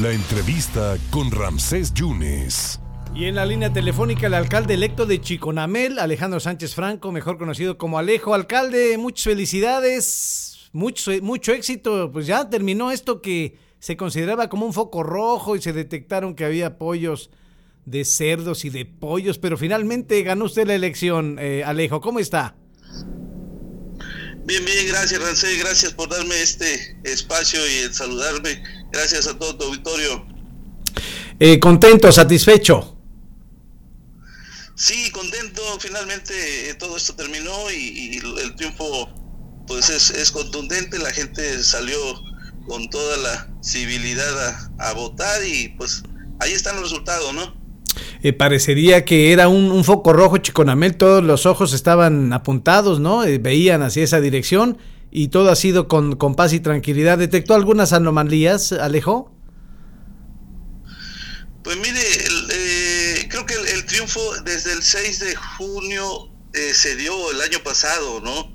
La 0.00 0.10
entrevista 0.10 0.96
con 1.10 1.30
Ramsés 1.30 1.92
Yunes. 1.92 2.80
Y 3.14 3.26
en 3.26 3.34
la 3.34 3.44
línea 3.44 3.74
telefónica 3.74 4.26
el 4.26 4.32
alcalde 4.32 4.72
electo 4.72 5.04
de 5.04 5.20
Chiconamel, 5.20 5.98
Alejandro 5.98 6.40
Sánchez 6.40 6.74
Franco, 6.74 7.12
mejor 7.12 7.36
conocido 7.36 7.76
como 7.76 7.98
Alejo. 7.98 8.32
Alcalde, 8.32 8.96
muchas 8.96 9.24
felicidades, 9.24 10.70
mucho, 10.72 11.10
mucho 11.20 11.52
éxito. 11.52 12.10
Pues 12.10 12.26
ya 12.26 12.48
terminó 12.48 12.90
esto 12.90 13.20
que 13.20 13.58
se 13.80 13.98
consideraba 13.98 14.48
como 14.48 14.64
un 14.64 14.72
foco 14.72 15.02
rojo 15.02 15.56
y 15.56 15.60
se 15.60 15.74
detectaron 15.74 16.34
que 16.34 16.46
había 16.46 16.78
pollos 16.78 17.30
de 17.84 18.06
cerdos 18.06 18.64
y 18.64 18.70
de 18.70 18.86
pollos, 18.86 19.38
pero 19.38 19.58
finalmente 19.58 20.22
ganó 20.22 20.46
usted 20.46 20.66
la 20.66 20.74
elección, 20.74 21.36
eh, 21.38 21.64
Alejo. 21.66 22.00
¿Cómo 22.00 22.18
está? 22.18 22.56
Bien, 24.44 24.64
bien, 24.64 24.88
gracias 24.88 25.22
Rancé, 25.22 25.56
gracias 25.58 25.92
por 25.92 26.08
darme 26.08 26.40
este 26.42 26.98
espacio 27.04 27.60
y 27.64 27.84
el 27.84 27.94
saludarme. 27.94 28.62
Gracias 28.92 29.28
a 29.28 29.38
todo 29.38 29.56
tu 29.56 29.64
auditorio. 29.66 30.26
Eh, 31.38 31.60
contento, 31.60 32.10
satisfecho. 32.10 32.96
Sí, 34.74 35.12
contento. 35.12 35.62
Finalmente 35.78 36.70
eh, 36.70 36.74
todo 36.74 36.96
esto 36.96 37.14
terminó 37.14 37.70
y, 37.70 38.18
el 38.42 38.56
triunfo 38.56 39.08
pues 39.68 39.90
es, 39.90 40.32
contundente. 40.32 40.98
La 40.98 41.12
gente 41.12 41.62
salió 41.62 41.96
con 42.66 42.90
toda 42.90 43.16
la 43.18 43.48
civilidad 43.62 44.70
a 44.78 44.92
votar 44.92 45.44
y 45.44 45.68
pues 45.78 46.02
ahí 46.40 46.52
están 46.52 46.74
los 46.76 46.90
resultados, 46.90 47.32
¿no? 47.32 47.61
Eh, 48.22 48.32
parecería 48.32 49.04
que 49.04 49.32
era 49.32 49.48
un, 49.48 49.82
foco 49.84 50.12
rojo 50.12 50.38
Chiconamel, 50.38 50.96
todos 50.96 51.24
los 51.24 51.44
ojos 51.44 51.72
estaban 51.72 52.32
apuntados, 52.32 53.00
¿no? 53.00 53.24
Eh, 53.24 53.38
veían 53.38 53.82
hacia 53.82 54.04
esa 54.04 54.20
dirección 54.20 54.78
y 55.10 55.28
todo 55.28 55.50
ha 55.50 55.56
sido 55.56 55.88
con, 55.88 56.16
paz 56.36 56.52
y 56.52 56.60
tranquilidad. 56.60 57.18
¿Detectó 57.18 57.54
algunas 57.54 57.92
anomalías, 57.92 58.72
Alejo? 58.72 59.34
Pues 61.64 61.76
mire, 61.78 62.00
eh, 62.00 63.26
creo 63.28 63.44
que 63.44 63.54
el, 63.54 63.84
triunfo 63.86 64.20
desde 64.44 64.72
el 64.72 64.82
6 64.82 65.20
de 65.20 65.36
junio 65.36 66.28
se 66.52 66.96
dio 66.96 67.30
el 67.30 67.40
año 67.40 67.58
pasado, 67.64 68.20
¿no? 68.20 68.52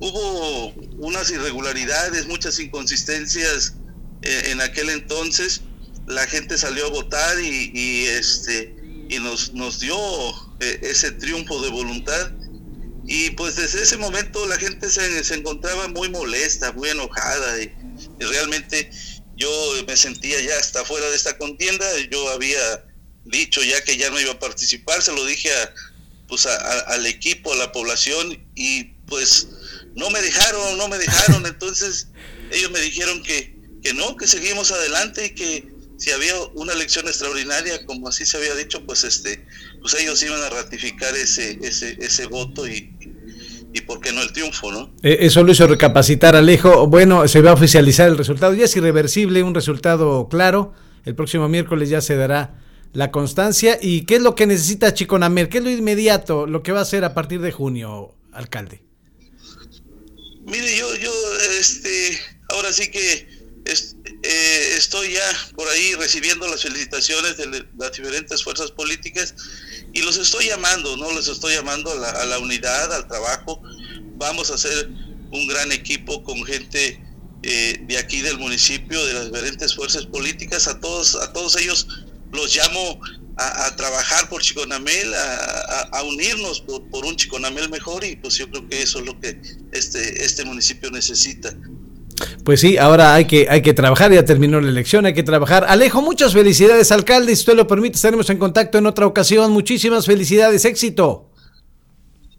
Hubo 0.00 0.72
unas 0.98 1.30
irregularidades, 1.30 2.26
muchas 2.26 2.58
inconsistencias 2.58 3.74
en 4.22 4.60
aquel 4.60 4.90
entonces 4.90 5.62
la 6.08 6.26
gente 6.26 6.58
salió 6.58 6.86
a 6.86 6.90
votar 6.90 7.38
y, 7.40 8.06
este 8.06 8.74
y 9.08 9.18
nos, 9.18 9.54
nos 9.54 9.80
dio 9.80 9.96
eh, 10.60 10.80
ese 10.82 11.12
triunfo 11.12 11.60
de 11.62 11.70
voluntad. 11.70 12.30
Y 13.06 13.30
pues 13.30 13.56
desde 13.56 13.82
ese 13.82 13.96
momento 13.96 14.46
la 14.46 14.58
gente 14.58 14.90
se, 14.90 15.24
se 15.24 15.34
encontraba 15.34 15.88
muy 15.88 16.10
molesta, 16.10 16.72
muy 16.72 16.90
enojada 16.90 17.62
y, 17.62 17.72
realmente 18.20 18.90
yo 19.36 19.48
me 19.86 19.96
sentía 19.96 20.40
ya 20.40 20.56
hasta 20.58 20.84
fuera 20.84 21.08
de 21.10 21.16
esta 21.16 21.36
contienda, 21.38 21.86
yo 22.10 22.28
había 22.30 22.84
dicho 23.24 23.62
ya 23.62 23.82
que 23.82 23.96
ya 23.96 24.10
no 24.10 24.20
iba 24.20 24.32
a 24.32 24.38
participar, 24.38 25.02
se 25.02 25.12
lo 25.12 25.24
dije 25.24 25.50
a, 25.52 25.74
pues 26.28 26.46
al 26.46 27.06
equipo, 27.06 27.52
a 27.52 27.56
la 27.56 27.72
población 27.72 28.46
y 28.54 28.84
pues 29.06 29.48
no 29.94 30.10
me 30.10 30.20
dejaron, 30.20 30.76
no 30.76 30.88
me 30.88 30.98
dejaron, 30.98 31.46
entonces 31.46 32.08
ellos 32.52 32.70
me 32.70 32.80
dijeron 32.80 33.22
que, 33.22 33.56
que 33.82 33.94
no, 33.94 34.16
que 34.16 34.26
seguimos 34.26 34.70
adelante 34.70 35.26
y 35.26 35.30
que 35.30 35.77
si 35.98 36.12
había 36.12 36.34
una 36.54 36.72
elección 36.72 37.06
extraordinaria, 37.08 37.84
como 37.84 38.08
así 38.08 38.24
se 38.24 38.36
había 38.36 38.54
dicho, 38.54 38.84
pues 38.86 39.02
este, 39.02 39.44
pues 39.80 39.94
ellos 39.94 40.22
iban 40.22 40.40
a 40.40 40.48
ratificar 40.48 41.14
ese, 41.16 41.58
ese, 41.60 41.98
ese 42.00 42.26
voto 42.26 42.68
y, 42.68 42.96
y 43.74 43.80
por 43.80 44.00
qué 44.00 44.12
no 44.12 44.22
el 44.22 44.32
triunfo, 44.32 44.70
¿no? 44.70 44.94
Eh, 45.02 45.18
eso 45.20 45.42
lo 45.42 45.50
hizo 45.50 45.66
recapacitar 45.66 46.36
Alejo. 46.36 46.86
Bueno, 46.86 47.26
se 47.26 47.42
va 47.42 47.50
a 47.50 47.54
oficializar 47.54 48.08
el 48.08 48.16
resultado. 48.16 48.54
Ya 48.54 48.66
es 48.66 48.76
irreversible, 48.76 49.42
un 49.42 49.54
resultado 49.54 50.28
claro. 50.28 50.72
El 51.04 51.16
próximo 51.16 51.48
miércoles 51.48 51.88
ya 51.88 52.00
se 52.00 52.14
dará 52.14 52.60
la 52.92 53.10
constancia. 53.10 53.76
¿Y 53.82 54.02
qué 54.02 54.16
es 54.16 54.22
lo 54.22 54.36
que 54.36 54.46
necesita 54.46 54.94
Chiconamer? 54.94 55.48
¿Qué 55.48 55.58
es 55.58 55.64
lo 55.64 55.70
inmediato, 55.70 56.46
lo 56.46 56.62
que 56.62 56.70
va 56.70 56.78
a 56.78 56.82
hacer 56.82 57.04
a 57.04 57.12
partir 57.12 57.40
de 57.40 57.50
junio, 57.50 58.14
alcalde? 58.32 58.82
Mire, 60.46 60.76
yo, 60.78 60.94
yo, 60.94 61.10
este, 61.58 62.18
ahora 62.50 62.72
sí 62.72 62.88
que 62.90 63.28
eh, 64.30 64.74
estoy 64.76 65.14
ya 65.14 65.24
por 65.56 65.66
ahí 65.68 65.94
recibiendo 65.94 66.46
las 66.48 66.60
felicitaciones 66.60 67.38
de 67.38 67.64
las 67.78 67.92
diferentes 67.92 68.42
fuerzas 68.42 68.70
políticas 68.70 69.34
y 69.94 70.02
los 70.02 70.18
estoy 70.18 70.48
llamando, 70.48 70.98
¿no? 70.98 71.10
Los 71.12 71.28
estoy 71.28 71.54
llamando 71.54 71.90
a 71.90 72.26
la, 72.26 72.38
unidad, 72.38 72.92
al 72.92 73.08
trabajo. 73.08 73.62
Vamos 74.18 74.50
a 74.50 74.56
hacer 74.56 74.90
un 75.32 75.46
gran 75.46 75.72
equipo 75.72 76.22
con 76.24 76.44
gente 76.44 77.02
eh, 77.42 77.80
de 77.80 77.96
aquí 77.96 78.20
del 78.20 78.36
municipio, 78.36 79.02
de 79.06 79.14
las 79.14 79.24
diferentes 79.32 79.74
fuerzas 79.74 80.04
políticas, 80.04 80.68
a 80.68 80.78
todos, 80.78 81.14
a 81.14 81.32
todos 81.32 81.56
ellos 81.56 81.88
los 82.30 82.54
llamo 82.54 83.00
a, 83.38 83.74
trabajar 83.76 84.28
por 84.28 84.42
Chiconamel, 84.42 85.14
a, 85.14 86.02
unirnos 86.02 86.60
por, 86.60 86.86
por, 86.90 87.06
un 87.06 87.16
Chiconamel 87.16 87.70
mejor 87.70 88.04
y 88.04 88.16
pues 88.16 88.34
yo 88.34 88.50
creo 88.50 88.68
que 88.68 88.82
eso 88.82 88.98
es 88.98 89.06
lo 89.06 89.18
que 89.20 89.40
este, 89.72 90.22
este 90.22 90.44
municipio 90.44 90.90
necesita. 90.90 91.56
Pues 92.44 92.60
sí, 92.60 92.76
ahora 92.76 93.14
hay 93.14 93.26
que, 93.26 93.46
hay 93.48 93.62
que 93.62 93.74
trabajar, 93.74 94.12
ya 94.12 94.24
terminó 94.24 94.60
la 94.60 94.68
elección, 94.68 95.06
hay 95.06 95.14
que 95.14 95.22
trabajar. 95.22 95.64
Alejo, 95.68 96.02
muchas 96.02 96.32
felicidades, 96.32 96.90
alcalde, 96.92 97.34
si 97.34 97.42
usted 97.42 97.54
lo 97.54 97.66
permite, 97.66 97.96
estaremos 97.96 98.30
en 98.30 98.38
contacto 98.38 98.78
en 98.78 98.86
otra 98.86 99.06
ocasión. 99.06 99.52
Muchísimas 99.52 100.06
felicidades, 100.06 100.64
éxito. 100.64 101.30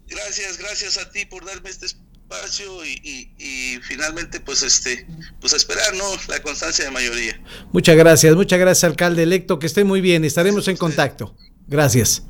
Gracias, 0.08 0.58
gracias 0.58 0.98
a 0.98 1.10
ti 1.10 1.24
por 1.26 1.44
darme 1.44 1.70
este 1.70 1.86
espacio 1.86 2.84
y, 2.84 3.78
finalmente, 3.82 4.40
pues 4.40 4.62
este, 4.62 5.06
pues 5.40 5.52
esperar, 5.52 5.94
¿no? 5.94 6.04
La 6.28 6.42
constancia 6.42 6.84
de 6.84 6.90
mayoría. 6.90 7.40
Muchas 7.72 7.96
gracias, 7.96 8.34
muchas 8.34 8.58
gracias, 8.58 8.84
alcalde 8.84 9.22
electo, 9.22 9.58
que 9.58 9.66
esté 9.66 9.84
muy 9.84 10.00
bien, 10.00 10.24
estaremos 10.24 10.66
en 10.68 10.76
contacto. 10.76 11.36
Gracias. 11.68 12.24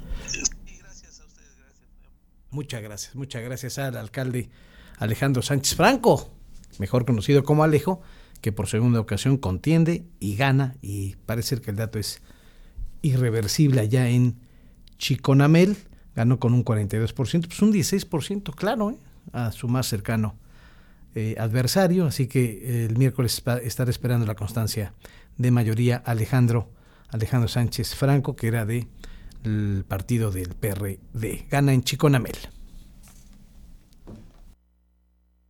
gracias 0.78 1.20
a 1.20 1.24
ustedes, 1.24 1.56
gracias. 1.56 1.88
Muchas 2.50 2.82
gracias, 2.82 3.14
muchas 3.14 3.42
gracias 3.42 3.78
al 3.78 3.96
alcalde 3.96 4.50
Alejandro 4.98 5.40
Sánchez 5.40 5.74
Franco 5.74 6.39
mejor 6.80 7.04
conocido 7.04 7.44
como 7.44 7.62
Alejo, 7.62 8.00
que 8.40 8.52
por 8.52 8.66
segunda 8.66 8.98
ocasión 8.98 9.36
contiende 9.36 10.04
y 10.18 10.34
gana, 10.34 10.76
y 10.80 11.16
parece 11.26 11.60
que 11.60 11.70
el 11.70 11.76
dato 11.76 11.98
es 11.98 12.22
irreversible 13.02 13.82
allá 13.82 14.08
en 14.08 14.36
Chiconamel, 14.98 15.76
ganó 16.16 16.38
con 16.38 16.54
un 16.54 16.64
42%, 16.64 17.12
pues 17.14 17.60
un 17.60 17.72
16%, 17.72 18.54
claro, 18.54 18.90
¿eh? 18.90 18.96
a 19.32 19.52
su 19.52 19.68
más 19.68 19.88
cercano 19.88 20.36
eh, 21.14 21.36
adversario, 21.38 22.06
así 22.06 22.26
que 22.26 22.86
el 22.86 22.96
miércoles 22.96 23.42
estará 23.62 23.90
esperando 23.90 24.24
la 24.24 24.34
constancia 24.34 24.94
de 25.36 25.50
mayoría 25.50 25.98
Alejandro, 25.98 26.70
Alejandro 27.10 27.48
Sánchez 27.48 27.94
Franco, 27.94 28.36
que 28.36 28.48
era 28.48 28.64
del 28.64 29.84
partido 29.86 30.30
del 30.30 30.54
PRD. 30.54 31.46
Gana 31.50 31.74
en 31.74 31.82
Chiconamel. 31.82 32.36